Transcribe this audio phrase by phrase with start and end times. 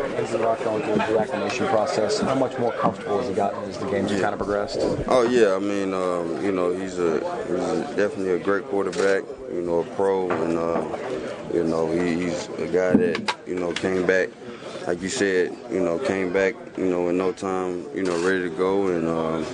[0.00, 2.20] Andrew Luck going through the reacclimation process.
[2.20, 4.78] How much more comfortable has he gotten as the games have kind of progressed?
[5.06, 7.14] Oh yeah, I mean, um, you know, he's a,
[7.46, 9.24] he's definitely a great quarterback.
[9.52, 13.72] You know, a pro, and uh, you know, he, he's a guy that you know
[13.72, 14.28] came back,
[14.86, 18.42] like you said, you know, came back, you know, in no time, you know, ready
[18.42, 19.46] to go, and um,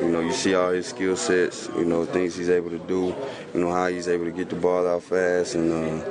[0.00, 3.14] you know, you see all his skill sets, you know, things he's able to do,
[3.54, 6.04] you know, how he's able to get the ball out fast, and uh,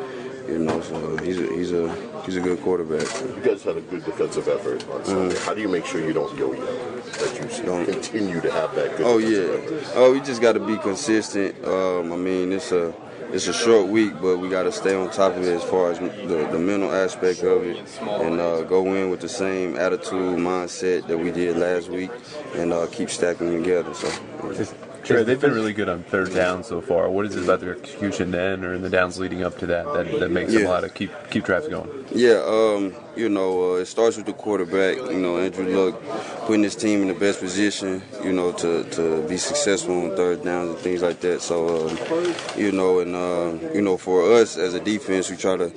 [0.48, 3.08] you know, so he's a, he's a he's a good quarterback.
[3.22, 5.36] You guys had a good defensive effort on Sunday.
[5.36, 5.46] Mm-hmm.
[5.46, 6.62] How do you make sure you don't yo-yo?
[7.02, 9.54] That you don't continue to have that good Oh yeah.
[9.54, 9.92] effort?
[9.96, 11.64] Oh, we just got to be consistent.
[11.66, 12.94] Um, I mean, it's a
[13.32, 15.92] it's a short week, but we got to stay on top of it as far
[15.92, 20.38] as the, the mental aspect of it, and uh, go in with the same attitude,
[20.38, 22.12] mindset that we did last week,
[22.56, 23.94] and uh, keep stacking them together.
[23.94, 24.10] So.
[25.24, 27.10] They've been really good on third down so far.
[27.10, 29.86] What is it about their execution then, or in the downs leading up to that,
[29.94, 30.68] that, that makes them Yeah.
[30.70, 31.90] allow to keep keep drives going?
[32.14, 34.98] Yeah, um, you know, uh, it starts with the quarterback.
[34.98, 36.02] You know, Andrew Luck
[36.46, 40.44] putting his team in the best position, you know, to, to be successful on third
[40.44, 41.42] downs and things like that.
[41.42, 41.98] So, um,
[42.58, 45.72] you know, and uh, you know, for us as a defense, we try to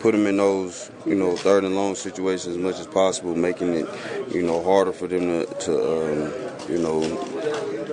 [0.00, 3.74] put them in those, you know, third and long situations as much as possible, making
[3.74, 3.86] it,
[4.32, 6.32] you know, harder for them to, to um,
[6.72, 7.00] you know,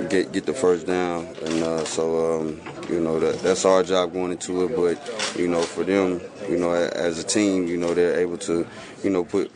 [0.10, 1.28] get get the first down.
[1.44, 4.76] And uh, so, um, you know, that, that's our job going into it.
[4.76, 8.66] But you know, for them, you know, as a team, you know, they're able to,
[9.04, 9.52] you know, put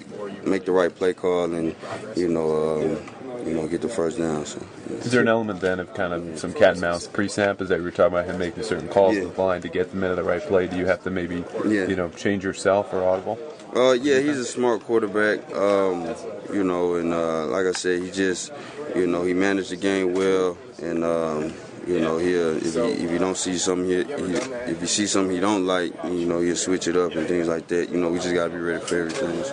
[0.46, 1.76] make the right play call and
[2.16, 4.46] you know, um, you know, get the first down.
[4.46, 4.62] So.
[4.90, 4.98] yeah.
[4.98, 7.62] Is there an element then of kind of some cat and mouse pre-snap?
[7.62, 9.22] Is that we were talking about him making certain calls Yeah.
[9.24, 10.68] to the line to get them into the right play?
[10.68, 11.86] Do you have to maybe, Yeah.
[11.88, 13.40] you know, change yourself or audible?
[13.76, 15.40] Uh, yeah, he's a smart quarterback.
[15.56, 16.14] Um,
[16.52, 18.52] you know, and uh, like I said, he just,
[18.96, 21.54] you know, he managed the game well, and um,
[21.88, 24.88] you know, he uh, if he if you don't see something he, he if you
[24.88, 27.90] see something he don't like, you know, he'll switch it up and things like that.
[27.90, 29.44] You know, we just gotta be ready for everything.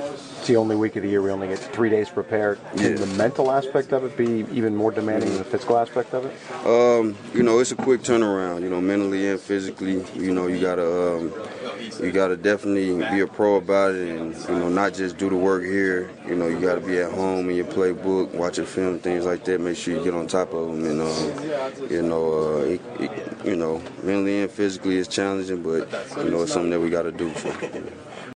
[0.47, 2.61] It's the only week of the year we only get three days prepared.
[2.77, 2.99] Can Yeah.
[2.99, 6.33] the mental aspect of it be even more demanding than the physical aspect of it?
[6.65, 8.63] Um, you know, it's a quick turnaround.
[8.63, 10.05] You know, mentally and physically.
[10.15, 11.33] You know, you gotta um,
[12.01, 15.35] you gotta definitely be a pro about it, and you know, not just do the
[15.35, 16.11] work here.
[16.29, 19.61] You know, you gotta be at home in your playbook, watching film, things like that.
[19.61, 23.11] Make sure you get on top of them, and um, you know, uh, it, it,
[23.45, 27.11] you know, mentally and physically it's challenging, but you know, it's something that we gotta
[27.11, 27.35] do.
[27.35, 27.53] So.